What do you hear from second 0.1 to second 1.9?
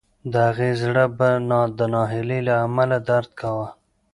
د هغې زړه به د